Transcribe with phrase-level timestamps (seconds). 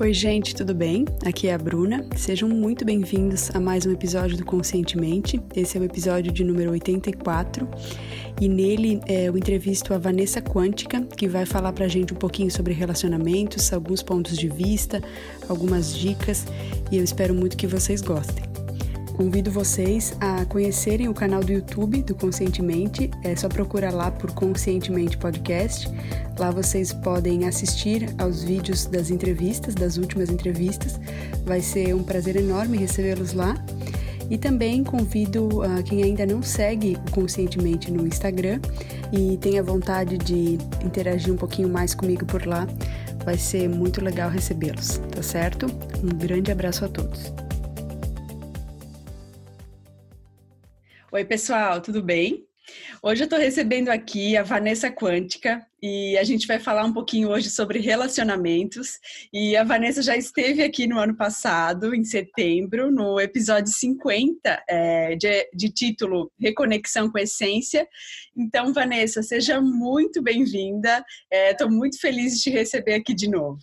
[0.00, 1.04] Oi, gente, tudo bem?
[1.26, 2.06] Aqui é a Bruna.
[2.16, 5.42] Sejam muito bem-vindos a mais um episódio do Conscientemente.
[5.56, 7.68] Esse é o episódio de número 84
[8.40, 12.48] e nele é, eu entrevisto a Vanessa Quântica, que vai falar pra gente um pouquinho
[12.48, 15.02] sobre relacionamentos, alguns pontos de vista,
[15.48, 16.46] algumas dicas
[16.92, 18.57] e eu espero muito que vocês gostem.
[19.18, 23.10] Convido vocês a conhecerem o canal do YouTube do Conscientemente.
[23.24, 25.90] É só procurar lá por Conscientemente Podcast.
[26.38, 31.00] Lá vocês podem assistir aos vídeos das entrevistas, das últimas entrevistas.
[31.44, 33.56] Vai ser um prazer enorme recebê-los lá.
[34.30, 38.60] E também convido uh, quem ainda não segue o Conscientemente no Instagram
[39.12, 42.68] e tenha vontade de interagir um pouquinho mais comigo por lá.
[43.24, 45.66] Vai ser muito legal recebê-los, tá certo?
[46.04, 47.47] Um grande abraço a todos.
[51.10, 52.46] Oi, pessoal, tudo bem?
[53.02, 57.30] Hoje eu estou recebendo aqui a Vanessa Quântica e a gente vai falar um pouquinho
[57.30, 58.98] hoje sobre relacionamentos.
[59.32, 65.16] E a Vanessa já esteve aqui no ano passado, em setembro, no episódio 50, é,
[65.16, 67.88] de, de título Reconexão com Essência.
[68.36, 71.02] Então, Vanessa, seja muito bem-vinda.
[71.32, 73.58] Estou é, muito feliz de te receber aqui de novo.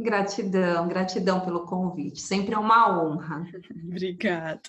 [0.00, 2.20] Gratidão, gratidão pelo convite.
[2.20, 3.44] Sempre é uma honra.
[3.84, 4.62] Obrigada.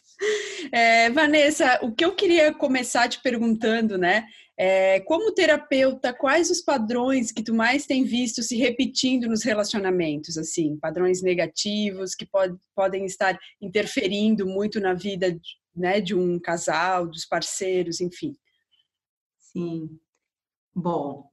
[0.71, 4.25] É, Vanessa, o que eu queria começar te perguntando, né?
[4.57, 10.35] É, como terapeuta, quais os padrões que tu mais tem visto se repetindo nos relacionamentos,
[10.35, 15.39] assim, padrões negativos que pod podem estar interferindo muito na vida,
[15.73, 18.35] né, de um casal, dos parceiros, enfim.
[19.37, 19.97] Sim.
[20.75, 21.29] Bom,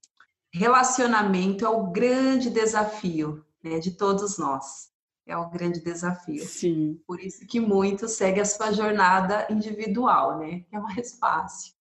[0.53, 4.91] relacionamento é o grande desafio né, de todos nós.
[5.27, 6.47] É o grande desafio.
[6.47, 7.01] Sim.
[7.05, 10.65] Por isso que muitos seguem a sua jornada individual, né?
[10.71, 11.75] É mais fácil.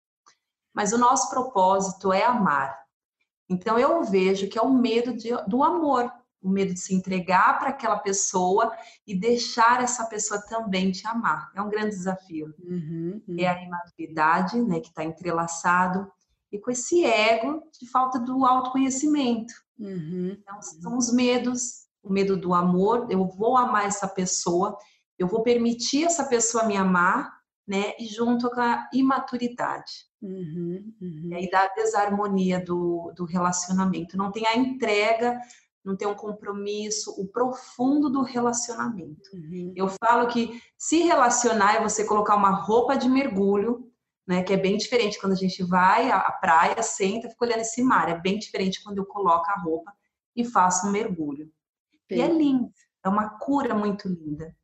[0.74, 2.82] Mas o nosso propósito é amar.
[3.50, 6.10] Então eu vejo que é o medo de, do amor,
[6.42, 8.72] o medo de se entregar para aquela pessoa
[9.06, 11.52] e deixar essa pessoa também te amar.
[11.54, 12.54] É um grande desafio.
[12.60, 13.36] Uhum, uhum.
[13.38, 16.10] É a imaturidade, né, que está entrelaçado
[16.50, 19.54] e com esse ego de falta do autoconhecimento.
[19.80, 20.38] Uhum.
[20.40, 24.78] Então, são os medos, o medo do amor, eu vou amar essa pessoa,
[25.18, 27.32] eu vou permitir essa pessoa me amar,
[27.68, 27.94] né?
[28.00, 29.92] E junto com a imaturidade.
[30.22, 31.30] Uhum, uhum.
[31.32, 34.18] E aí dá a desarmonia do, do relacionamento.
[34.18, 35.40] Não tem a entrega,
[35.84, 39.30] não tem um compromisso, o profundo do relacionamento.
[39.34, 39.74] Uhum.
[39.76, 43.92] Eu falo que se relacionar é você colocar uma roupa de mergulho
[44.28, 44.44] né?
[44.44, 48.10] Que é bem diferente quando a gente vai à praia, senta, fica olhando esse mar.
[48.10, 49.94] É bem diferente quando eu coloco a roupa
[50.36, 51.52] e faço um mergulho.
[52.12, 52.18] Sim.
[52.18, 52.72] E é lindo,
[53.04, 54.56] é uma cura muito linda.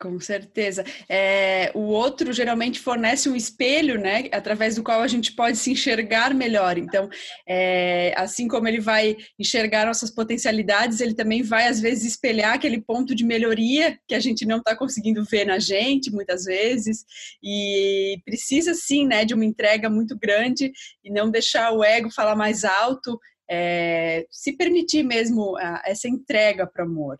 [0.00, 0.84] Com certeza.
[1.08, 5.72] É, o outro geralmente fornece um espelho, né, através do qual a gente pode se
[5.72, 6.78] enxergar melhor.
[6.78, 7.08] Então,
[7.48, 12.80] é, assim como ele vai enxergar nossas potencialidades, ele também vai, às vezes, espelhar aquele
[12.80, 17.04] ponto de melhoria que a gente não está conseguindo ver na gente, muitas vezes.
[17.42, 20.70] E precisa, sim, né, de uma entrega muito grande
[21.02, 23.18] e não deixar o ego falar mais alto,
[23.50, 27.16] é, se permitir mesmo essa entrega para o amor.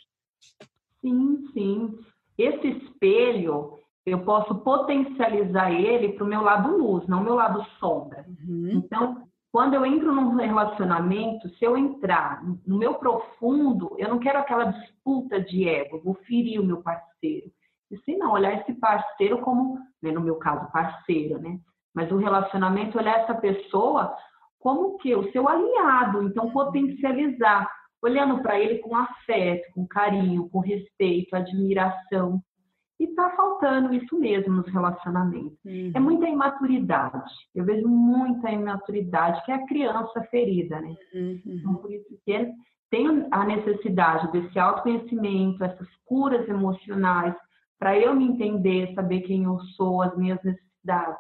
[1.00, 1.99] Sim, sim.
[2.38, 7.65] Esse espelho, eu posso potencializar ele para o meu lado luz, não o meu lado
[7.81, 8.25] sombra.
[8.28, 8.71] Uhum.
[8.75, 14.38] Então, quando eu entro num relacionamento, se eu entrar no meu profundo, eu não quero
[14.38, 17.50] aquela disputa de ego, vou ferir o meu parceiro.
[17.91, 21.59] E se não, olhar esse parceiro como, né, no meu caso, parceiro, né?
[21.94, 24.15] Mas o relacionamento, olhar essa pessoa
[24.60, 27.69] como que o seu aliado, então potencializar
[28.03, 32.42] olhando para ele com afeto, com carinho, com respeito, admiração.
[33.00, 35.56] E está faltando isso mesmo nos relacionamentos.
[35.64, 35.92] Uhum.
[35.94, 37.32] É muita imaturidade.
[37.54, 40.97] Eu vejo muita imaturidade, que é a criança ferida, né?
[41.14, 41.41] Uhum.
[41.47, 42.53] Então, por isso que
[42.91, 47.34] tem a necessidade desse autoconhecimento, essas curas emocionais,
[47.78, 51.19] para eu me entender, saber quem eu sou, as minhas necessidades.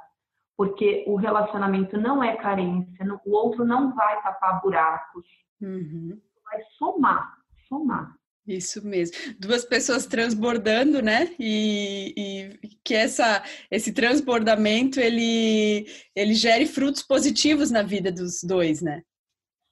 [0.56, 5.24] Porque o relacionamento não é carência, o outro não vai tapar buracos.
[5.62, 6.18] Uhum
[6.50, 7.34] vai somar,
[7.68, 8.14] somar.
[8.46, 9.14] Isso mesmo.
[9.38, 11.34] Duas pessoas transbordando, né?
[11.38, 15.86] E, e, que essa, esse transbordamento ele,
[16.16, 19.02] ele gere frutos positivos na vida dos dois, né?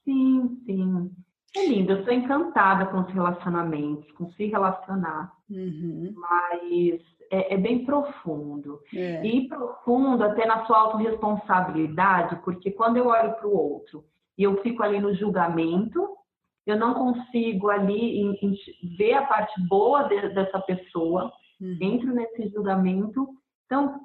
[0.04, 1.10] Sim, sim.
[1.56, 5.32] É lindo, eu sou encantada com os relacionamentos, com se relacionar.
[5.48, 6.12] Uhum.
[6.14, 7.00] Mas
[7.30, 8.80] é, é, bem profundo.
[8.94, 9.24] É.
[9.24, 14.04] E profundo até na sua autorresponsabilidade, porque quando eu olho para o outro
[14.36, 16.16] e eu fico ali no julgamento,
[16.66, 21.78] eu não consigo ali em, em ver a parte boa de, dessa pessoa, uhum.
[21.80, 23.28] entro nesse julgamento.
[23.66, 24.00] Então,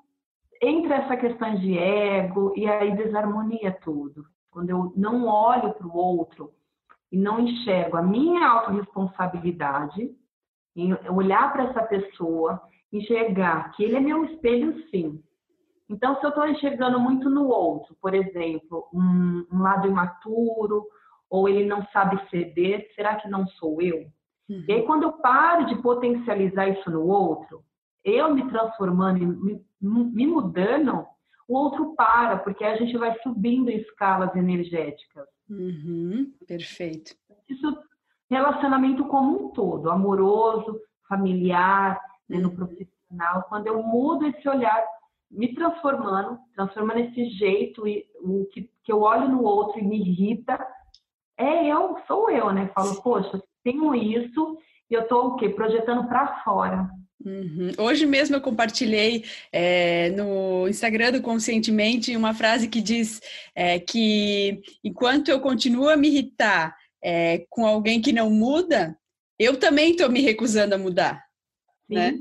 [0.61, 4.23] entra essa questão de ego e aí desarmonia tudo.
[4.51, 6.51] Quando eu não olho para o outro
[7.11, 10.11] e não enxergo a minha autorresponsabilidade,
[10.75, 12.61] em olhar para essa pessoa,
[12.93, 15.21] enxergar que ele é meu espelho, sim.
[15.89, 20.85] Então, se eu estou enxergando muito no outro, por exemplo, um, um, lado imaturo,
[21.31, 24.05] ou ele não sabe ceder, será que não sou eu?
[24.49, 24.65] Uhum.
[24.67, 27.63] E aí, quando eu paro de potencializar isso no outro,
[28.03, 31.07] eu me transformando, me, me mudando,
[31.47, 35.25] o outro para, porque a gente vai subindo escalas energéticas.
[35.49, 37.15] Uhum, perfeito.
[37.49, 37.77] Isso,
[38.29, 41.97] relacionamento como um todo, amoroso, familiar,
[42.27, 42.55] né, no uhum.
[42.55, 44.83] profissional, quando eu mudo esse olhar,
[45.29, 49.97] me transformando, transformando esse jeito, e o que, que eu olho no outro e me
[49.97, 50.59] irrita,
[51.37, 52.69] é eu, sou eu, né?
[52.73, 54.57] Falo, poxa, tenho isso
[54.89, 55.49] e eu tô o quê?
[55.49, 56.89] Projetando para fora.
[57.23, 57.71] Uhum.
[57.77, 63.21] Hoje mesmo eu compartilhei é, no Instagram do Conscientemente uma frase que diz
[63.55, 68.97] é, que enquanto eu continuo a me irritar é, com alguém que não muda,
[69.37, 71.23] eu também estou me recusando a mudar.
[71.87, 72.11] Sim, né?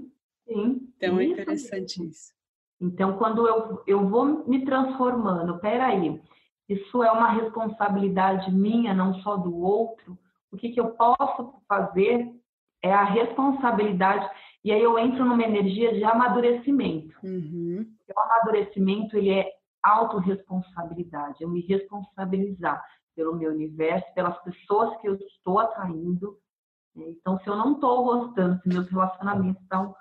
[0.47, 0.89] sim.
[0.97, 2.33] Então é interessante isso.
[2.81, 6.19] Então, quando eu, eu vou me transformando, peraí,
[6.71, 10.17] isso é uma responsabilidade minha, não só do outro,
[10.53, 12.31] o que, que eu posso fazer
[12.83, 14.29] é a responsabilidade
[14.63, 17.17] e aí eu entro numa energia de amadurecimento.
[17.25, 17.87] Uhum.
[18.15, 19.51] O amadurecimento ele é
[19.83, 22.83] autorresponsabilidade, eu me responsabilizar
[23.17, 26.39] pelo meu universo, pelas pessoas que eu estou atraindo.
[26.95, 27.07] Né?
[27.09, 29.95] Então, se eu não estou gostando, se meus relacionamentos estão,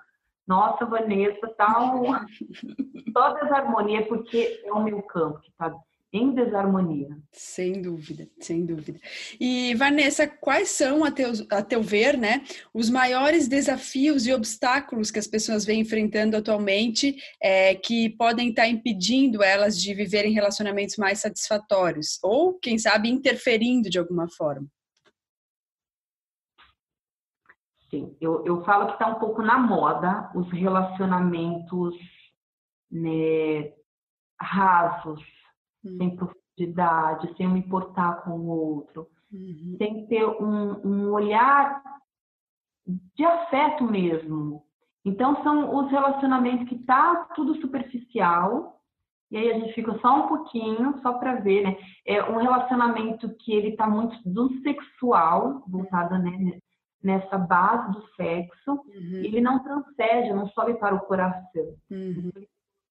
[0.46, 2.26] nossa, Vanessa, tal, tá
[3.14, 5.74] toda desarmonia, porque é o meu campo que está
[6.12, 7.16] em desarmonia.
[7.30, 8.98] Sem dúvida, sem dúvida.
[9.40, 12.42] E Vanessa, quais são, a teu, a teu ver, né,
[12.74, 18.66] os maiores desafios e obstáculos que as pessoas vêm enfrentando atualmente é, que podem estar
[18.66, 24.66] impedindo elas de viverem relacionamentos mais satisfatórios ou, quem sabe, interferindo de alguma forma?
[27.88, 31.96] Sim, eu, eu falo que está um pouco na moda os relacionamentos
[32.90, 33.72] né,
[34.40, 35.20] rasos,
[35.84, 35.96] uhum.
[35.98, 39.76] sem profundidade, sem me importar com o outro, uhum.
[39.78, 41.82] sem ter um, um olhar
[43.14, 44.64] de afeto mesmo.
[45.04, 48.80] Então são os relacionamentos que tá tudo superficial
[49.30, 51.76] e aí a gente fica só um pouquinho, só para ver, né?
[52.04, 56.58] É um relacionamento que ele tá muito do sexual, voltado né,
[57.00, 59.22] nessa base do sexo, uhum.
[59.22, 61.76] ele não transcende, não sobe para o coração.
[61.90, 62.32] Uhum.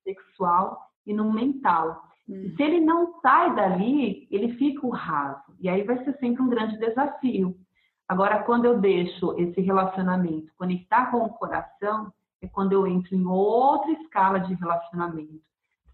[0.03, 2.01] Sexual e no mental.
[2.29, 2.53] Hum.
[2.55, 5.51] Se ele não sai dali, ele fica o raso.
[5.59, 7.57] E aí vai ser sempre um grande desafio.
[8.07, 13.25] Agora, quando eu deixo esse relacionamento conectar com o coração, é quando eu entro em
[13.25, 15.41] outra escala de relacionamento,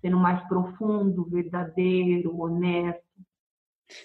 [0.02, 3.04] sendo mais profundo, verdadeiro, honesto,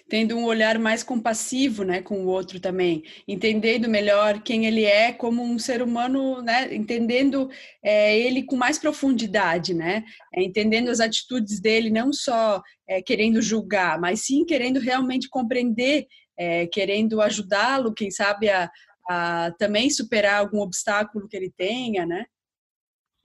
[0.09, 5.11] tendo um olhar mais compassivo, né, com o outro também, entendendo melhor quem ele é
[5.11, 7.49] como um ser humano, né, entendendo
[7.83, 13.41] é, ele com mais profundidade, né, é, entendendo as atitudes dele, não só é, querendo
[13.41, 16.07] julgar, mas sim querendo realmente compreender,
[16.37, 18.69] é, querendo ajudá-lo, quem sabe a,
[19.09, 22.25] a também superar algum obstáculo que ele tenha, né?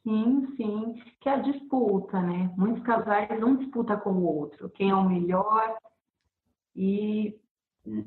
[0.03, 2.49] Sim, sim, que é a disputa, né?
[2.56, 5.76] Muitos casais não disputam com o outro, quem é o melhor,
[6.76, 7.34] e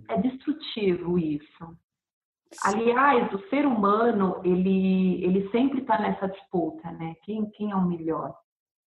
[0.08, 1.78] é destrutivo isso.
[2.64, 7.16] Aliás, o ser humano, ele, ele sempre está nessa disputa, né?
[7.24, 8.36] Quem, quem é o melhor?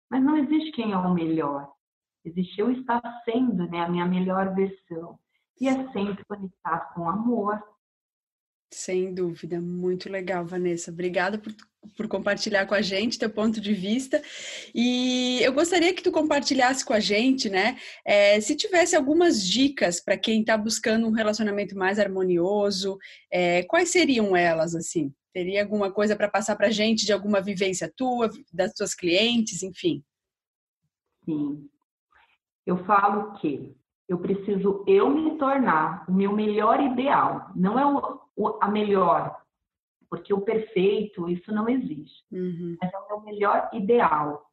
[0.09, 1.71] Mas não existe quem é o melhor.
[2.23, 5.19] Existe eu estar sendo né, a minha melhor versão.
[5.59, 7.61] E é sempre conectado com amor,
[8.73, 10.91] sem dúvida, muito legal, Vanessa.
[10.91, 11.53] Obrigada por,
[11.95, 14.21] por, compartilhar com a gente teu ponto de vista.
[14.73, 17.77] E eu gostaria que tu compartilhasse com a gente, né?
[18.05, 22.97] É, se tivesse algumas dicas para quem está buscando um relacionamento mais harmonioso,
[23.31, 25.13] é, quais seriam elas, assim?
[25.33, 29.63] Teria alguma coisa para passar para a gente de alguma vivência tua, das tuas clientes,
[29.63, 30.03] enfim?
[31.25, 31.69] Sim.
[32.65, 33.75] Eu falo que
[34.07, 37.51] eu preciso eu me tornar o meu melhor ideal.
[37.55, 38.22] Não é o,
[38.61, 39.41] a melhor,
[40.09, 42.23] porque o perfeito, isso não existe.
[42.31, 42.77] Uhum.
[42.81, 44.45] Mas é o meu melhor ideal.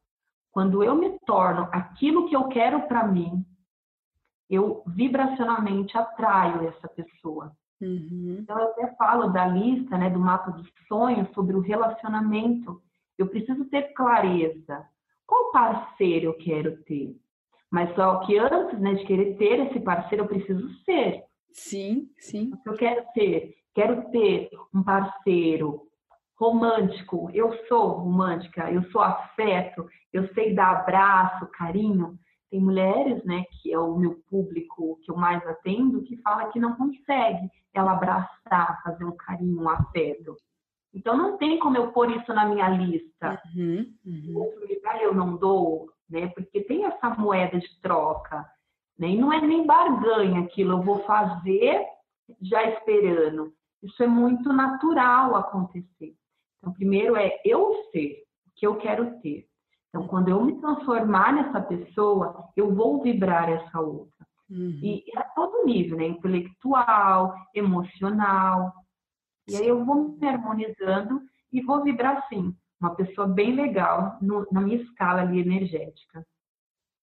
[0.51, 3.45] Quando eu me torno aquilo que eu quero para mim,
[4.49, 7.55] eu vibracionalmente atraio essa pessoa.
[7.79, 8.37] Uhum.
[8.39, 12.81] Então eu até falo da lista, né, do mapa dos sonhos sobre o relacionamento.
[13.17, 14.85] Eu preciso ter clareza.
[15.25, 17.15] Qual parceiro eu quero ter?
[17.71, 21.23] Mas só que antes né, de querer ter esse parceiro, eu preciso ser.
[21.53, 22.51] Sim, sim.
[22.65, 25.87] Eu quero ser, quero ter um parceiro
[26.39, 27.29] romântico.
[27.33, 32.17] Eu sou romântica, eu sou afeto, eu sei dar abraço, carinho.
[32.49, 36.59] tem mulheres, né, que é o meu público que eu mais atendo, que fala que
[36.59, 40.35] não consegue ela abraçar, fazer um carinho, um afeto.
[40.93, 43.41] Então não tem como eu pôr isso na minha lista.
[43.55, 44.33] Uhum, uhum.
[45.01, 46.27] eu não dou, né?
[46.27, 48.45] Porque tem essa moeda de troca,
[48.99, 49.09] né?
[49.09, 51.85] E não é nem barganha aquilo, eu vou fazer
[52.41, 53.53] já esperando.
[53.83, 56.15] Isso é muito natural acontecer.
[56.57, 59.47] Então, primeiro é eu ser o que eu quero ter.
[59.89, 64.25] Então, quando eu me transformar nessa pessoa, eu vou vibrar essa outra.
[64.49, 64.79] Uhum.
[64.81, 66.05] E, e a todo nível, né?
[66.05, 68.73] Intelectual, emocional.
[69.47, 71.21] E aí eu vou me harmonizando
[71.51, 76.25] e vou vibrar assim, uma pessoa bem legal no, na minha escala ali energética.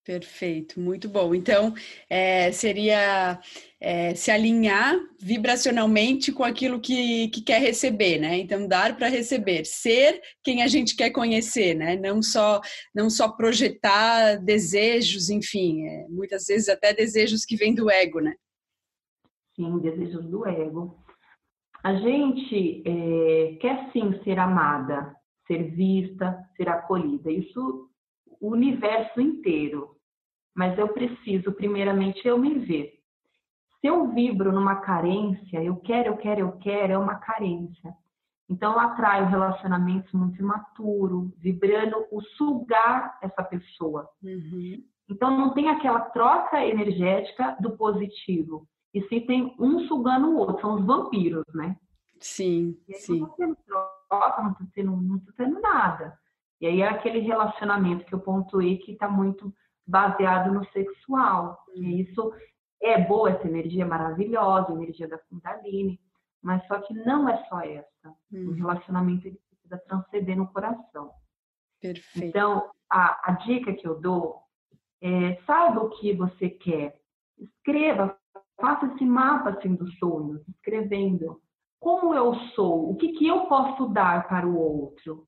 [0.09, 1.35] Perfeito, muito bom.
[1.35, 1.75] Então,
[2.09, 3.38] é, seria
[3.79, 8.38] é, se alinhar vibracionalmente com aquilo que, que quer receber, né?
[8.38, 11.95] Então, dar para receber, ser quem a gente quer conhecer, né?
[11.97, 12.59] Não só,
[12.95, 18.35] não só projetar desejos, enfim, é, muitas vezes até desejos que vêm do ego, né?
[19.55, 21.05] Sim, desejos do ego.
[21.85, 25.15] A gente é, quer sim ser amada,
[25.47, 27.31] ser vista, ser acolhida.
[27.31, 27.91] Isso
[28.41, 29.98] o universo inteiro
[30.59, 32.99] mas eu preciso, primeiramente, eu me ver.
[33.81, 37.95] Se eu vibro numa carência, eu quero, eu quero, eu quero, é uma carência.
[38.50, 44.09] Então, eu atraio relacionamentos muito imaturos, vibrando o sugar essa pessoa.
[44.21, 44.83] Uhum.
[45.09, 48.67] Então, não tem aquela troca energética do positivo.
[48.93, 51.77] E se tem um sugando o outro, são os vampiros, né?
[52.19, 53.21] Sim, e aí, sim.
[53.21, 53.57] Não tendo
[54.09, 56.19] troca, não está tendo, não tá tendo nada.
[56.61, 59.55] E aí é aquele relacionamento que eu pontuei que está muito
[59.88, 61.59] baseado no sexual.
[61.75, 61.90] E uhum.
[62.00, 62.33] isso
[62.83, 65.99] é boa, essa energia é maravilhosa, a energia da Kundalini,
[66.42, 68.14] mas só que não é só essa.
[68.30, 68.50] Uhum.
[68.50, 71.11] O relacionamento ele precisa transcender no coração.
[71.80, 72.26] Perfeito.
[72.26, 74.42] Então, a, a dica que eu dou
[75.00, 77.00] é saiba o que você quer.
[77.38, 78.16] Escreva,
[78.61, 81.40] faça esse mapa assim dos sonhos, escrevendo
[81.80, 85.26] como eu sou, o que, que eu posso dar para o outro.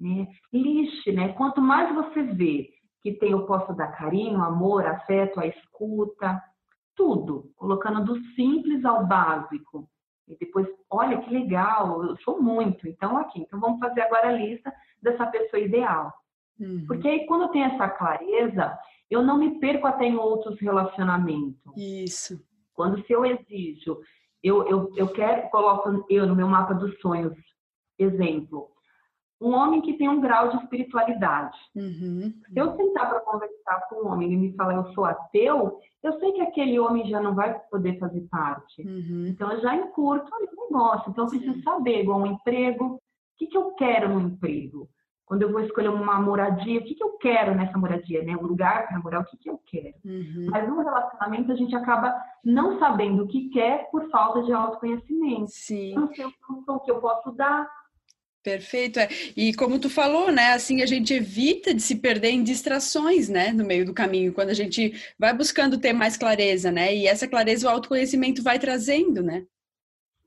[0.00, 0.26] Né?
[0.52, 1.32] Lixe, né?
[1.34, 6.42] Quanto mais você vê que tem eu posso dar carinho, amor, afeto, a escuta,
[6.96, 9.86] tudo, colocando do simples ao básico.
[10.26, 12.88] E depois, olha que legal, eu sou muito.
[12.88, 16.14] Então, aqui, então vamos fazer agora a lista dessa pessoa ideal.
[16.58, 16.86] Uhum.
[16.86, 18.78] Porque aí, quando eu tenho essa clareza,
[19.10, 21.76] eu não me perco até em outros relacionamentos.
[21.76, 22.42] Isso.
[22.72, 24.00] Quando se eu exijo,
[24.42, 27.34] eu, eu, eu quero, coloco eu no meu mapa dos sonhos,
[27.98, 28.70] exemplo,
[29.40, 31.58] um homem que tem um grau de espiritualidade.
[31.74, 32.32] Uhum.
[32.52, 36.18] Se eu sentar para conversar com um homem e me falar eu sou ateu, eu
[36.18, 38.82] sei que aquele homem já não vai poder fazer parte.
[38.82, 39.26] Uhum.
[39.28, 41.10] Então eu já encurto o negócio.
[41.10, 43.00] Então eu preciso saber, igual um emprego, o
[43.36, 44.88] que, que eu quero no emprego?
[45.26, 48.22] Quando eu vou escolher uma moradia, o que, que eu quero nessa moradia?
[48.22, 48.36] Né?
[48.36, 49.94] Um lugar para morar, o que, que eu quero?
[50.04, 50.48] Uhum.
[50.50, 52.14] Mas no relacionamento a gente acaba
[52.44, 55.48] não sabendo o que quer por falta de autoconhecimento.
[55.48, 55.94] Sim.
[55.94, 57.66] Eu não sei o que eu posso dar,
[58.44, 59.08] Perfeito, é.
[59.34, 63.52] E como tu falou, né, assim a gente evita de se perder em distrações, né,
[63.52, 67.26] no meio do caminho, quando a gente vai buscando ter mais clareza, né, e essa
[67.26, 69.46] clareza o autoconhecimento vai trazendo, né?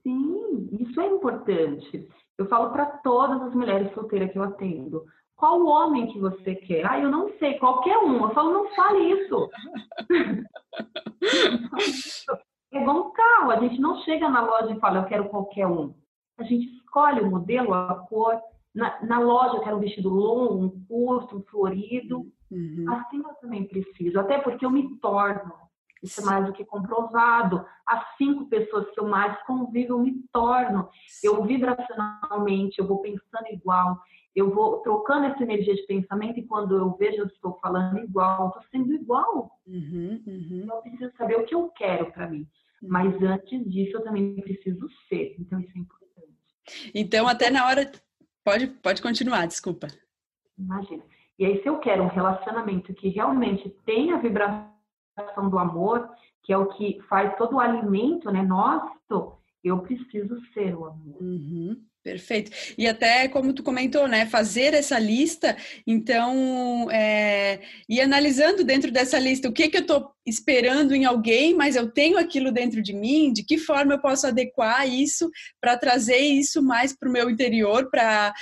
[0.01, 2.09] Sim, isso é importante.
[2.39, 5.05] Eu falo para todas as mulheres solteiras que eu atendo,
[5.35, 6.89] qual o homem que você quer?
[6.89, 8.23] Ah, eu não sei, qualquer um.
[8.23, 9.47] Eu falo, não fale isso.
[12.73, 15.67] é igual um carro, a gente não chega na loja e fala, eu quero qualquer
[15.67, 15.93] um
[16.37, 16.67] a gente
[16.97, 18.41] escolhe o modelo, a cor.
[18.73, 22.31] Na, na loja eu quero um vestido longo, um curto, um florido.
[22.51, 22.85] Uhum.
[22.89, 25.53] Assim eu também preciso, até porque eu me torno.
[26.03, 27.65] Isso é mais do que comprovado.
[27.85, 30.87] As cinco pessoas que eu mais convivo, eu me torno.
[31.23, 33.99] Eu vibracionalmente, eu vou pensando igual,
[34.35, 38.49] eu vou trocando essa energia de pensamento e quando eu vejo, eu estou falando igual,
[38.49, 39.51] estou sendo igual.
[39.65, 40.61] Uhum, uhum.
[40.63, 42.47] Então, eu preciso saber o que eu quero para mim.
[42.83, 42.89] Uhum.
[42.89, 45.35] Mas antes disso, eu também preciso ser.
[45.39, 46.06] Então, isso é importante.
[46.93, 47.91] Então, até na hora.
[48.43, 49.87] Pode, pode continuar, desculpa.
[50.57, 51.03] Imagina.
[51.37, 56.09] E aí, se eu quero um relacionamento que realmente tenha a vibração do amor,
[56.43, 61.21] que é o que faz todo o alimento né, nosso, eu preciso ser o amor.
[61.21, 61.81] Uhum.
[62.07, 62.51] Perfeito.
[62.77, 67.59] E até como tu comentou, né, fazer essa lista, então, é,
[67.89, 71.91] e analisando dentro dessa lista o que que eu estou esperando em alguém, mas eu
[71.91, 76.63] tenho aquilo dentro de mim, de que forma eu posso adequar isso para trazer isso
[76.63, 78.33] mais para o meu interior, para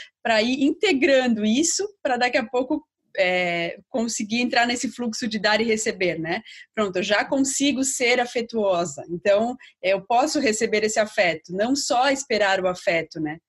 [0.43, 2.85] ir integrando isso, para daqui a pouco
[3.17, 6.41] é, conseguir entrar nesse fluxo de dar e receber, né?
[6.73, 12.59] Pronto, eu já consigo ser afetuosa, então eu posso receber esse afeto, não só esperar
[12.59, 13.39] o afeto, né?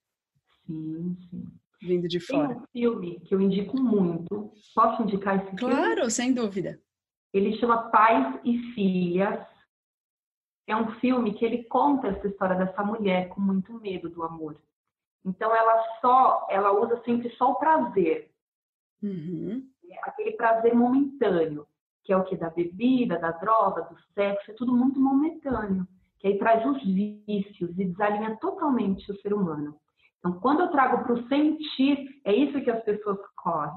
[0.66, 1.44] Sim, sim.
[1.82, 2.48] Vindo de fora.
[2.48, 4.52] Tem um filme que eu indico muito.
[4.74, 5.94] Posso indicar esse claro, filme?
[5.94, 6.80] Claro, sem dúvida.
[7.32, 9.46] Ele chama Pais e Filhas.
[10.66, 14.60] É um filme que ele conta essa história dessa mulher com muito medo do amor.
[15.24, 18.30] Então ela só, ela usa sempre só o prazer,
[19.02, 19.62] uhum.
[20.02, 21.66] aquele prazer momentâneo,
[22.04, 25.86] que é o que da bebida, da droga, do sexo, é tudo muito momentâneo,
[26.18, 29.76] que aí traz os vícios e desalinha totalmente o ser humano.
[30.18, 33.72] Então, quando eu trago para o sentir, é isso que as pessoas correm.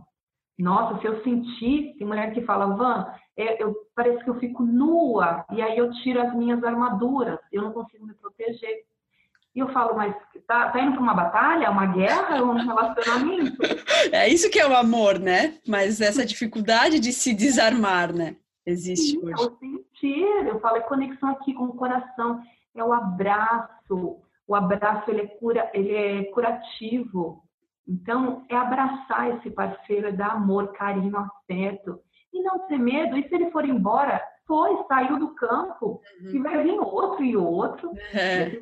[0.57, 4.63] Nossa, se eu sentir, tem mulher que fala, Van, é, eu, parece que eu fico
[4.63, 8.83] nua, e aí eu tiro as minhas armaduras, eu não consigo me proteger.
[9.55, 10.15] E eu falo, mas
[10.47, 13.57] tá, tá indo para uma batalha, uma guerra ou um relacionamento?
[14.13, 15.55] É isso que é o amor, né?
[15.67, 18.37] Mas essa dificuldade de se desarmar, né?
[18.65, 19.33] Existe Sim, hoje.
[19.33, 22.41] É o sentir, eu falo, é conexão aqui com o coração,
[22.75, 24.17] é o abraço.
[24.47, 27.43] O abraço, ele é, cura, ele é curativo.
[27.87, 31.99] Então, é abraçar esse parceiro, é dar amor, carinho, afeto.
[32.31, 33.17] E não ter medo.
[33.17, 36.01] E se ele for embora, foi, saiu do campo.
[36.21, 36.31] Uhum.
[36.31, 37.91] E vai vir outro e outro.
[38.11, 38.49] É.
[38.49, 38.61] E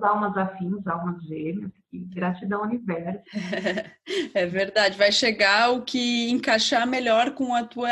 [0.00, 1.72] almas afins, almas gêmeas.
[1.92, 3.24] E gratidão universo.
[4.32, 4.96] É verdade.
[4.96, 7.88] Vai chegar o que encaixar melhor com a tua...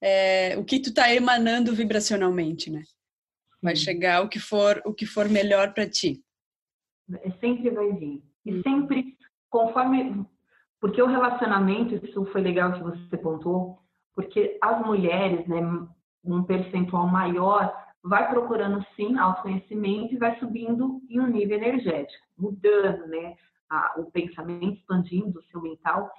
[0.00, 2.82] É, o que tu está emanando vibracionalmente, né?
[3.60, 6.20] Vai chegar o que for, o que for melhor para ti.
[7.22, 8.22] É, sempre vai vir.
[8.44, 8.62] E uhum.
[8.62, 9.16] sempre
[9.50, 10.26] conforme.
[10.80, 13.78] Porque o relacionamento, isso foi legal que você pontuou,
[14.14, 15.60] porque as mulheres, né,
[16.24, 23.06] um percentual maior, vai procurando sim autoconhecimento e vai subindo em um nível energético, mudando,
[23.06, 23.36] né,
[23.70, 26.10] a, o pensamento, expandindo o seu mental.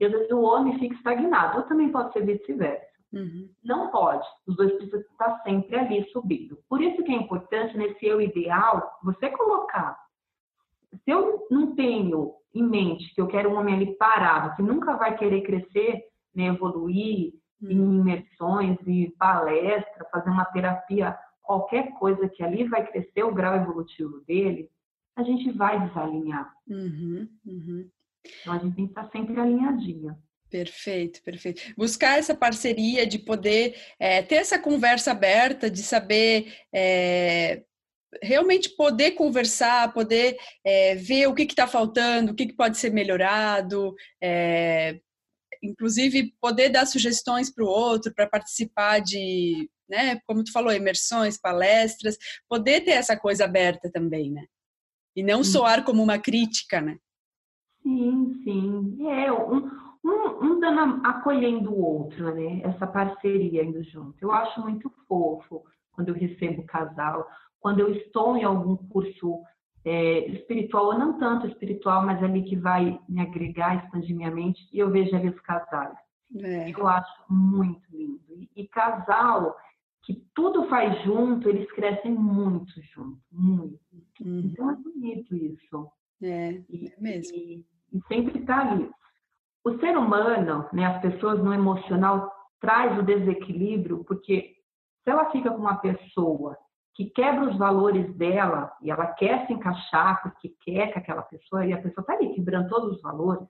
[0.00, 2.94] E às vezes o homem fica estagnado, ou também pode ser vice-versa.
[3.12, 3.48] Uhum.
[3.62, 6.58] Não pode, os dois precisam estar sempre ali subindo.
[6.68, 9.96] Por isso que é importante nesse eu ideal, você colocar.
[11.04, 14.96] Se eu não tenho em mente que eu quero um homem ali parado, que nunca
[14.96, 17.34] vai querer crescer, né, evoluir.
[17.72, 23.54] Em imersões e palestra, fazer uma terapia, qualquer coisa que ali vai crescer o grau
[23.54, 24.70] evolutivo dele,
[25.16, 26.52] a gente vai desalinhar.
[26.68, 27.88] Uhum, uhum.
[28.40, 30.18] Então a gente tem que estar sempre alinhadinha.
[30.50, 31.62] Perfeito, perfeito.
[31.76, 37.62] Buscar essa parceria de poder é, ter essa conversa aberta, de saber é,
[38.22, 42.90] realmente poder conversar, poder é, ver o que está faltando, o que, que, pode ser
[42.90, 45.00] melhorado, é,
[45.64, 51.38] inclusive poder dar sugestões para o outro, para participar de, né, como tu falou, imersões,
[51.40, 52.16] palestras,
[52.48, 54.44] poder ter essa coisa aberta também, né?
[55.16, 56.98] E não soar como uma crítica, né?
[57.82, 59.08] Sim, sim.
[59.08, 59.70] É, um,
[60.04, 62.62] um, um dando, acolhendo o outro, né?
[62.64, 64.16] Essa parceria indo junto.
[64.20, 67.28] Eu acho muito fofo quando eu recebo casal
[67.64, 69.40] quando eu estou em algum curso
[69.84, 74.66] é, espiritual, ou não tanto espiritual, mas ali que vai me agregar, expandir minha mente,
[74.72, 75.96] e eu vejo ali os casais.
[76.36, 76.70] É.
[76.70, 78.20] Eu acho muito lindo.
[78.30, 79.56] E, e, casal
[80.02, 83.78] que tudo faz junto, eles crescem muito junto, muito.
[84.20, 84.40] Uhum.
[84.44, 85.88] Então é bonito isso.
[86.22, 87.36] É, e, é mesmo.
[87.36, 88.90] E, e sempre está ali.
[89.64, 94.56] O ser humano, né, as pessoas no emocional, traz o desequilíbrio, porque
[95.02, 96.56] se ela fica com uma pessoa
[96.94, 101.66] que quebra os valores dela e ela quer se encaixar porque quer que aquela pessoa,
[101.66, 103.46] e a pessoa está ali quebrando todos os valores,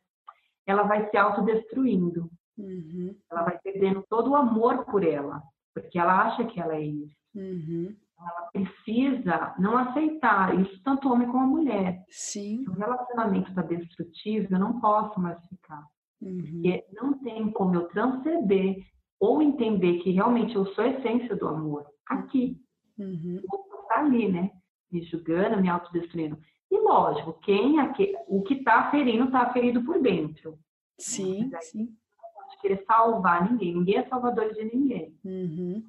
[0.67, 2.31] ela vai se autodestruindo.
[2.57, 3.15] Uhum.
[3.31, 5.43] Ela vai perdendo todo o amor por ela,
[5.75, 7.17] porque ela acha que ela é isso.
[7.35, 7.95] Uhum.
[8.19, 12.03] Ela precisa não aceitar isso, tanto homem como mulher.
[12.09, 12.65] Sim.
[12.65, 15.85] Se o relacionamento está destrutivo, eu não posso mais ficar.
[16.23, 16.39] Uhum.
[16.39, 18.77] Porque não tem como eu transcender
[19.21, 22.57] ou entender que realmente eu sou a essência do amor aqui.
[22.99, 23.41] Uhum.
[23.53, 24.51] O está ali, né?
[24.91, 26.39] Me julgando, me autodestruindo.
[26.71, 30.59] E lógico, quem aqui, o que está ferindo, está ferido por dentro.
[30.99, 31.85] Sim, sim.
[31.85, 33.75] Não pode querer salvar ninguém.
[33.75, 35.17] Ninguém é salvador de ninguém.
[35.25, 35.85] Uhum.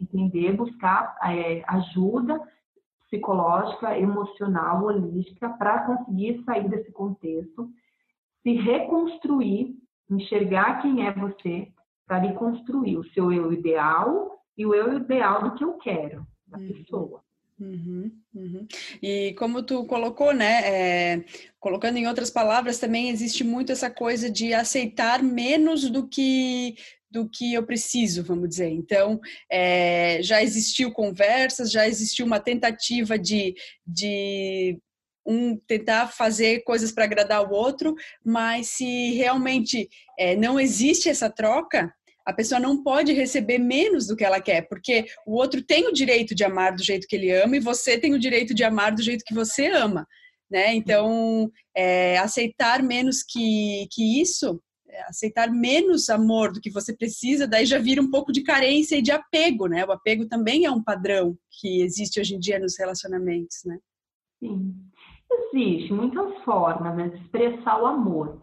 [0.00, 2.40] Entender, buscar é, ajuda
[3.02, 7.70] psicológica, emocional, holística, para conseguir sair desse contexto,
[8.42, 9.76] se reconstruir,
[10.10, 11.70] enxergar quem é você,
[12.06, 16.58] para construir o seu eu ideal e o eu ideal do que eu quero da
[16.58, 16.68] uhum.
[16.68, 17.24] pessoa.
[17.58, 18.66] Uhum, uhum.
[19.00, 21.24] E como tu colocou, né, é,
[21.60, 26.76] colocando em outras palavras, também existe muito essa coisa de aceitar menos do que
[27.08, 28.70] do que eu preciso, vamos dizer.
[28.70, 33.54] Então, é, já existiu conversas, já existiu uma tentativa de,
[33.86, 34.78] de
[35.24, 41.28] um tentar fazer coisas para agradar o outro, mas se realmente é, não existe essa
[41.28, 45.86] troca, a pessoa não pode receber menos do que ela quer, porque o outro tem
[45.88, 48.64] o direito de amar do jeito que ele ama e você tem o direito de
[48.64, 50.06] amar do jeito que você ama,
[50.50, 50.74] né?
[50.74, 54.60] Então, é, aceitar menos que, que isso
[54.94, 58.96] É, aceitar menos amor do que você precisa, daí já vira um pouco de carência
[58.98, 59.86] e de apego, né?
[59.86, 63.78] O apego também é um padrão que existe hoje em dia nos relacionamentos, né?
[64.38, 64.74] Sim.
[65.54, 68.41] Existe muitas formas né, de expressar o amor.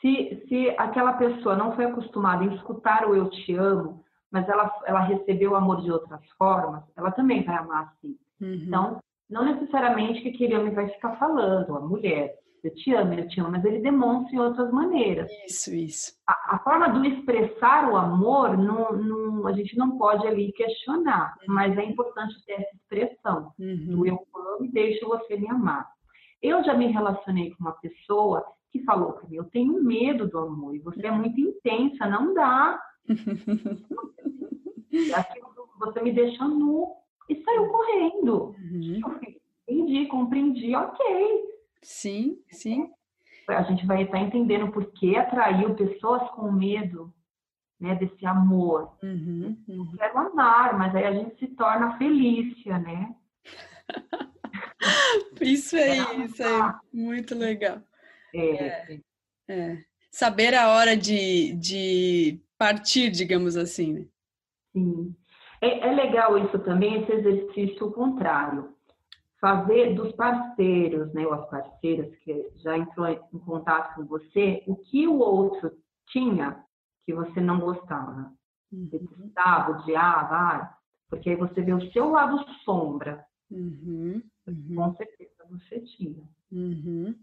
[0.00, 4.72] Se, se aquela pessoa não foi acostumada em escutar o eu te amo, mas ela,
[4.86, 8.16] ela recebeu o amor de outras formas, ela também vai amar assim.
[8.40, 8.54] Uhum.
[8.66, 13.28] Então, não necessariamente que aquele homem vai ficar falando, a mulher, eu te amo, eu
[13.28, 15.30] te amo, mas ele demonstra em outras maneiras.
[15.46, 16.12] Isso, isso.
[16.26, 21.36] A, a forma do expressar o amor, não, não, a gente não pode ali questionar,
[21.40, 21.54] uhum.
[21.54, 23.86] mas é importante ter essa expressão uhum.
[23.86, 25.88] do eu amo e deixo você me amar.
[26.42, 30.38] Eu já me relacionei com uma pessoa que falou para mim, eu tenho medo do
[30.38, 32.80] amor, e você é muito intensa, não dá.
[35.78, 36.94] você me deixa nu
[37.28, 38.54] e saiu correndo.
[38.58, 39.00] Uhum.
[39.66, 40.98] Entendi, compreendi, ok.
[41.82, 42.90] Sim, sim.
[43.48, 47.12] A gente vai estar entendendo por que atraiu pessoas com medo
[47.80, 48.96] né, desse amor.
[49.02, 49.88] Uhum, uhum.
[49.92, 53.14] Eu quero amar, mas aí a gente se torna felícia, né?
[55.40, 56.72] isso aí, é isso aí.
[56.92, 57.82] Muito legal.
[58.34, 58.94] É.
[58.94, 59.00] é.
[59.48, 59.78] é.
[60.10, 64.06] Saber a hora de, de partir, digamos assim, né?
[64.72, 65.14] Sim.
[65.60, 68.74] É, é legal isso também, esse exercício contrário.
[69.40, 74.74] Fazer dos parceiros, né, ou as parceiras que já entrou em contato com você, o
[74.76, 75.72] que o outro
[76.08, 76.64] tinha
[77.04, 78.32] que você não gostava.
[78.72, 78.88] Uhum.
[78.90, 80.70] Detestava, odiava,
[81.08, 83.24] porque aí você vê o seu lado sombra.
[83.50, 84.22] Uhum.
[84.50, 84.74] Uhum.
[84.74, 86.22] Com certeza você tinha.
[86.50, 87.14] Uhum.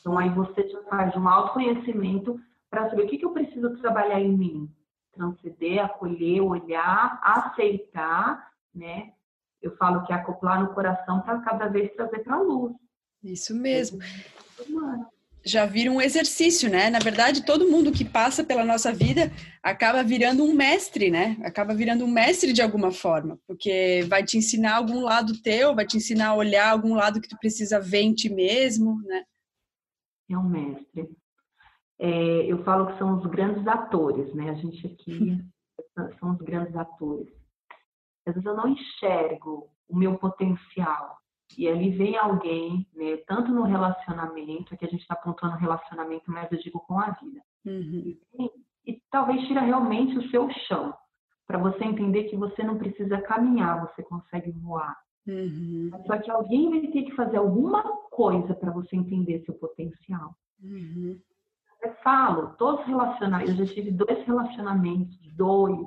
[0.00, 4.20] Então aí você já faz um autoconhecimento para saber o que, que eu preciso trabalhar
[4.20, 4.74] em mim
[5.14, 9.12] transcender, acolher, olhar, aceitar, né?
[9.62, 12.74] Eu falo que é acoplar no coração para cada vez trazer para a luz.
[13.22, 13.98] Isso mesmo.
[15.44, 16.88] Já vira um exercício, né?
[16.88, 19.30] Na verdade, todo mundo que passa pela nossa vida
[19.62, 21.36] acaba virando um mestre, né?
[21.42, 25.86] Acaba virando um mestre de alguma forma, porque vai te ensinar algum lado teu, vai
[25.86, 29.24] te ensinar a olhar algum lado que tu precisa ver em ti mesmo, né?
[30.30, 31.08] É um mestre
[31.98, 34.50] é, eu falo que são os grandes atores, né?
[34.50, 35.38] A gente aqui
[36.18, 37.32] são os grandes atores.
[38.26, 41.18] Às vezes eu não enxergo o meu potencial.
[41.56, 46.50] E ali vem alguém, né, tanto no relacionamento, que a gente está apontando relacionamento, mas
[46.50, 47.40] eu digo com a vida.
[47.64, 48.16] Uhum.
[48.38, 48.50] E,
[48.86, 50.94] e talvez tira realmente o seu chão,
[51.46, 54.96] para você entender que você não precisa caminhar, você consegue voar.
[55.26, 55.90] Uhum.
[56.06, 60.34] Só que alguém vai ter que fazer alguma coisa para você entender seu potencial.
[60.62, 61.18] Uhum.
[61.82, 65.86] Eu falo, todos os relacionamentos, eu já tive dois relacionamentos, dois,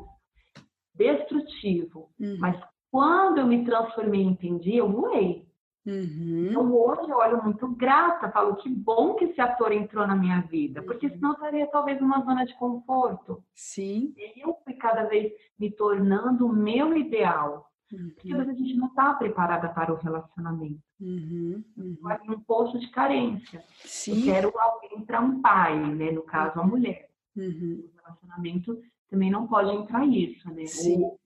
[0.93, 2.37] destrutivo, uhum.
[2.39, 2.59] mas
[2.91, 5.46] quando eu me transformei e entendi, eu voei.
[5.87, 6.47] Uhum.
[6.49, 10.41] Então hoje eu olho muito grata, falo que bom que esse ator entrou na minha
[10.41, 11.13] vida, porque uhum.
[11.13, 13.41] senão eu estaria talvez numa zona de conforto.
[13.55, 14.13] Sim.
[14.17, 17.71] E eu fui cada vez me tornando o meu ideal.
[17.91, 18.09] Uhum.
[18.09, 20.81] Porque às vezes a gente não está preparada para o relacionamento.
[20.99, 21.97] Uhum, uhum.
[22.27, 23.63] um posto de carência.
[23.85, 24.27] Sim.
[24.27, 26.11] Eu quero alguém para um pai, né?
[26.11, 26.69] No caso, a uhum.
[26.69, 27.09] mulher.
[27.35, 27.83] Uhum.
[27.85, 30.65] No relacionamento também não pode entrar isso, né?
[30.65, 31.01] Sim.
[31.01, 31.17] Ou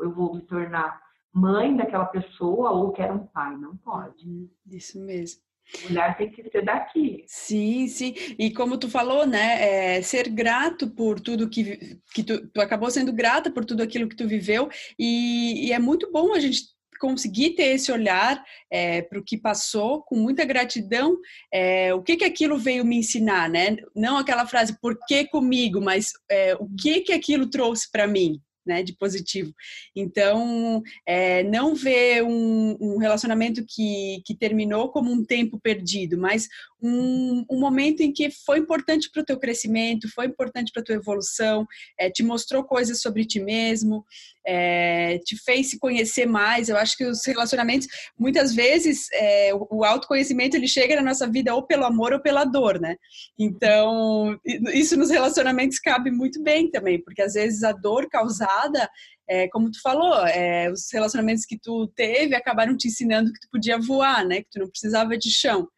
[0.00, 1.05] eu vou me tornar
[1.36, 3.56] mãe daquela pessoa ou quero um pai.
[3.56, 4.26] Não pode.
[4.26, 4.48] Uhum.
[4.72, 5.42] Isso mesmo.
[5.88, 7.24] Mulher tem que ser daqui.
[7.26, 8.14] Sim, sim.
[8.38, 12.88] E como tu falou, né, é ser grato por tudo que, que tu, tu acabou
[12.88, 14.68] sendo grata por tudo aquilo que tu viveu
[14.98, 19.36] e, e é muito bom a gente conseguir ter esse olhar é, para o que
[19.36, 21.18] passou com muita gratidão,
[21.52, 23.76] é, o que que aquilo veio me ensinar, né?
[23.94, 28.40] Não aquela frase por que comigo, mas é, o que que aquilo trouxe para mim,
[28.66, 29.54] né, de positivo.
[29.94, 36.48] Então, é, não ver um, um, relacionamento que, que terminou como um tempo perdido, mas
[36.82, 40.84] um, um momento em que foi importante para o teu crescimento, foi importante para a
[40.84, 41.66] tua evolução,
[41.98, 44.04] é, te mostrou coisas sobre ti mesmo,
[44.46, 46.68] é, te fez se conhecer mais.
[46.68, 51.54] Eu acho que os relacionamentos, muitas vezes, é, o autoconhecimento ele chega na nossa vida
[51.54, 52.96] ou pelo amor ou pela dor, né?
[53.38, 54.38] Então,
[54.72, 58.88] isso nos relacionamentos cabe muito bem também, porque às vezes a dor causada
[59.28, 63.48] é, como tu falou, é, os relacionamentos que tu teve acabaram te ensinando que tu
[63.50, 64.42] podia voar, né?
[64.42, 65.68] Que tu não precisava de chão.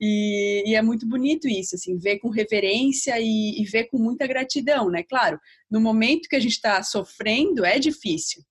[0.00, 4.26] E, e é muito bonito isso, assim, ver com reverência e, e, ver com muita
[4.26, 5.02] gratidão, né?
[5.02, 8.42] Claro, no momento que a gente está sofrendo é difícil,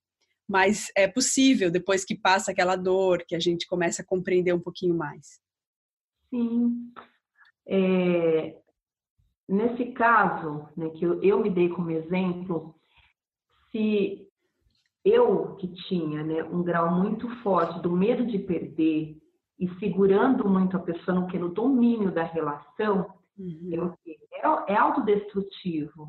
[0.47, 4.59] mas é possível depois que passa aquela dor, que a gente começa a compreender um
[4.59, 5.39] pouquinho mais.
[6.29, 6.91] Sim.
[7.65, 8.57] É,
[9.47, 12.75] nesse caso, né, que eu, eu me dei como exemplo,
[13.71, 14.27] se
[15.03, 19.17] eu que tinha né, um grau muito forte do medo de perder
[19.59, 23.69] e segurando muito a pessoa no que no domínio da relação, uhum.
[23.71, 23.93] eu
[24.67, 26.07] é autodestrutivo.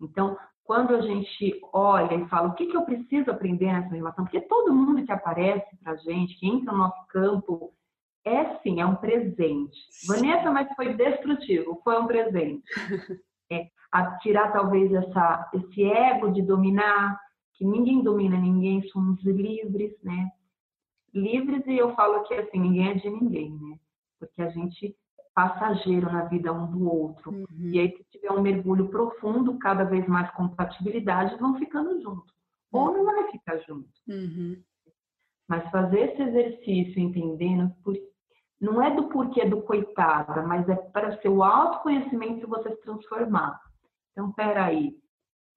[0.00, 4.24] Então, quando a gente olha e fala o que, que eu preciso aprender nessa relação,
[4.24, 7.72] porque todo mundo que aparece para a gente, que entra no nosso campo,
[8.24, 9.78] é sim, é um presente.
[10.06, 12.62] Vanessa, mas foi destrutivo, foi um presente.
[13.52, 17.18] É, a tirar talvez essa, esse ego de dominar,
[17.60, 20.32] que ninguém domina ninguém, somos livres, né?
[21.12, 23.78] Livres e eu falo que assim, ninguém é de ninguém, né?
[24.18, 24.96] Porque a gente
[25.34, 27.30] passageiro na vida um do outro.
[27.30, 27.46] Uhum.
[27.70, 32.32] E aí, se tiver um mergulho profundo, cada vez mais compatibilidade, vão ficando juntos.
[32.72, 32.80] Uhum.
[32.80, 33.90] Ou não vai ficar junto.
[34.08, 34.56] Uhum.
[35.46, 37.94] Mas fazer esse exercício entendendo, por...
[38.58, 43.60] não é do porquê do coitada, mas é para seu autoconhecimento você se transformar.
[44.12, 44.96] Então, peraí,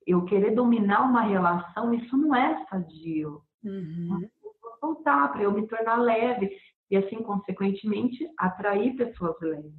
[0.06, 3.42] eu querer dominar uma relação, isso não é sadio.
[3.64, 4.30] Uhum.
[4.44, 6.52] Eu vou voltar para eu me tornar leve
[6.90, 9.74] e assim, consequentemente, atrair pessoas leves.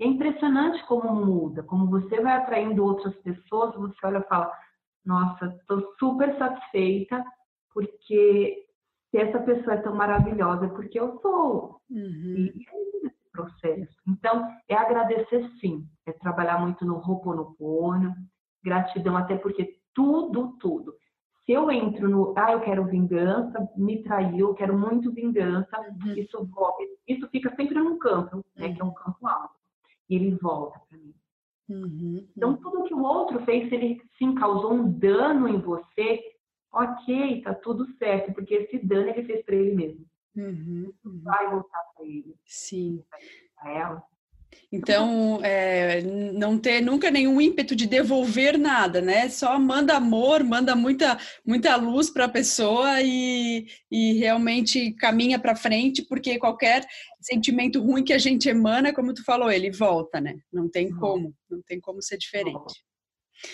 [0.00, 4.52] É impressionante como muda, como você vai atraindo outras pessoas, você olha e fala,
[5.04, 7.24] nossa, estou super satisfeita,
[7.72, 8.64] porque
[9.10, 11.80] se essa pessoa é tão maravilhosa, é porque eu sou.
[11.90, 12.34] Uhum.
[12.36, 13.96] E é esse processo.
[14.08, 18.14] Então, é agradecer sim, é trabalhar muito no Ho'oponopono,
[18.82, 20.94] gratidão, até porque tudo, tudo
[21.44, 26.14] se eu entro no, ah, eu quero vingança, me traiu, quero muito vingança, uhum.
[26.16, 28.94] isso volta, isso fica sempre num campo, né, que é um uhum.
[28.94, 29.54] campo alto,
[30.08, 31.14] e ele volta para mim.
[31.68, 32.26] Uhum.
[32.36, 36.22] Então, tudo que o outro fez, se ele sim causou um dano em você,
[36.72, 40.06] ok, tá tudo certo, porque esse dano ele fez para ele mesmo.
[40.36, 40.92] Uhum.
[41.22, 42.34] Vai voltar para ele.
[42.44, 43.04] Sim.
[43.54, 44.02] Para ela.
[44.74, 49.28] Então, é, não ter nunca nenhum ímpeto de devolver nada, né?
[49.28, 55.54] Só manda amor, manda muita, muita luz para a pessoa e, e realmente caminha para
[55.54, 56.84] frente, porque qualquer
[57.20, 60.36] sentimento ruim que a gente emana, como tu falou, ele volta, né?
[60.52, 62.82] Não tem como, não tem como ser diferente.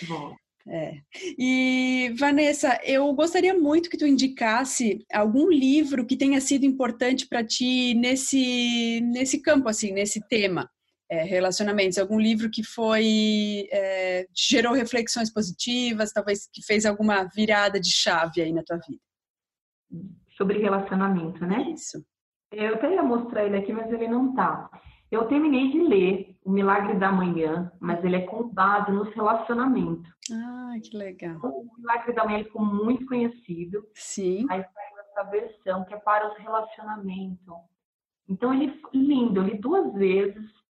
[0.07, 0.35] Volta.
[0.67, 0.93] É.
[1.39, 7.43] E Vanessa, eu gostaria muito que tu indicasse algum livro que tenha sido importante para
[7.43, 10.69] ti nesse nesse campo assim, nesse tema
[11.11, 11.97] é, relacionamentos?
[11.97, 18.41] Algum livro que foi é, gerou reflexões positivas, talvez que fez alguma virada de chave
[18.41, 19.01] aí na tua vida?
[20.37, 21.69] Sobre relacionamento, né?
[21.73, 22.01] Isso.
[22.49, 24.69] Eu até ia mostrar ele aqui, mas ele não tá.
[25.11, 30.09] Eu terminei de ler O Milagre da Manhã, mas ele é com base nos relacionamentos.
[30.31, 31.37] Ah, que legal.
[31.43, 33.85] O Milagre da Manhã ficou muito conhecido.
[33.93, 34.47] Sim.
[34.49, 37.53] Aí saiu essa versão que é para os relacionamentos.
[38.29, 40.60] Então ele lindo, eu li duas vezes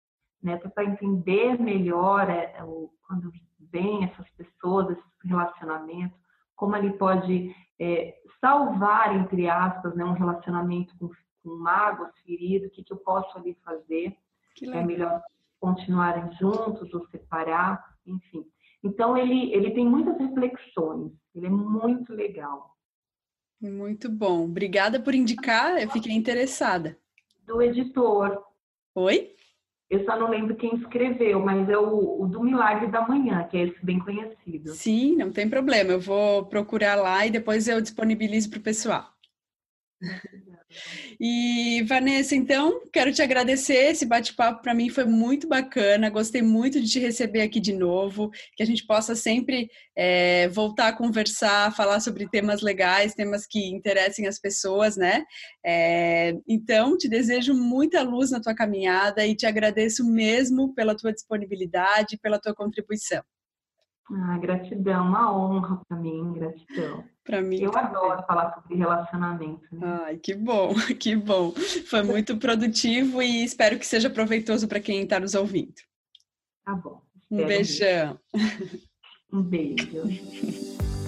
[0.41, 3.31] né, para entender melhor é, é, o, quando
[3.71, 6.17] vem essas pessoas, esses relacionamentos,
[6.55, 11.09] como ele pode é, salvar, entre aspas, né, um relacionamento com,
[11.43, 14.15] com mágoas, ferido, o que, que eu posso ali fazer,
[14.61, 15.21] é melhor
[15.59, 18.45] continuarem juntos ou separar, enfim.
[18.83, 22.75] Então, ele, ele tem muitas reflexões, ele é muito legal.
[23.61, 24.45] Muito bom.
[24.45, 26.97] Obrigada por indicar, eu fiquei interessada.
[27.45, 28.43] Do editor.
[28.95, 29.35] Oi?
[29.91, 33.57] Eu só não lembro quem escreveu, mas é o, o, do Milagre da Manhã, que
[33.57, 34.69] é esse bem conhecido.
[34.69, 35.91] Sim, não tem problema.
[35.91, 39.05] Eu vou procurar lá e depois eu disponibilizo para o pessoal.
[41.19, 43.91] E Vanessa, então, quero te agradecer.
[43.91, 46.09] Esse bate-papo para mim foi muito bacana.
[46.09, 48.29] Gostei muito de te receber aqui de novo.
[48.55, 53.69] Que a gente possa sempre é, voltar a conversar, falar sobre temas legais, temas que
[53.69, 55.23] interessem as pessoas, né?
[55.65, 61.13] É, então, te desejo muita luz na tua caminhada e te agradeço mesmo pela tua
[61.13, 63.21] disponibilidade, pela tua contribuição.
[64.13, 67.03] Ah, gratidão, uma honra para mim, gratidão.
[67.23, 67.61] Para mim.
[67.61, 67.87] Eu também.
[67.87, 69.63] adoro falar sobre relacionamento.
[69.71, 70.01] Né?
[70.05, 71.53] Ai, que bom, que bom.
[71.87, 75.75] Foi muito produtivo e espero que seja proveitoso para quem está nos ouvindo.
[76.65, 77.01] Tá bom.
[77.29, 78.19] Um beijão.
[79.33, 80.03] Um beijo.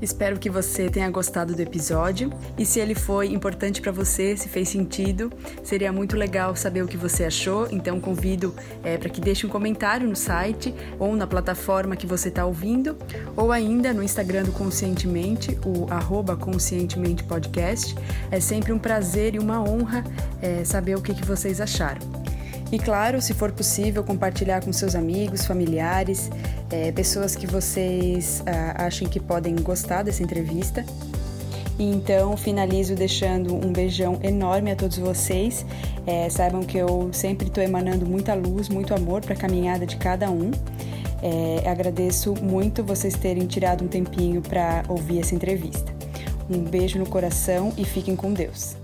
[0.00, 4.48] Espero que você tenha gostado do episódio e se ele foi importante para você, se
[4.48, 5.32] fez sentido,
[5.64, 7.66] seria muito legal saber o que você achou.
[7.70, 8.54] Então convido
[8.84, 12.96] é, para que deixe um comentário no site ou na plataforma que você está ouvindo,
[13.36, 17.94] ou ainda no Instagram do Conscientemente, o arroba Conscientemente Podcast.
[18.30, 20.04] É sempre um prazer e uma honra
[20.42, 22.15] é, saber o que, que vocês acharam.
[22.70, 26.30] E claro, se for possível, compartilhar com seus amigos, familiares,
[26.70, 30.84] é, pessoas que vocês ah, achem que podem gostar dessa entrevista.
[31.78, 35.64] E então finalizo deixando um beijão enorme a todos vocês.
[36.06, 39.96] É, saibam que eu sempre estou emanando muita luz, muito amor para a caminhada de
[39.96, 40.50] cada um.
[41.22, 45.94] É, agradeço muito vocês terem tirado um tempinho para ouvir essa entrevista.
[46.48, 48.76] Um beijo no coração e fiquem com Deus.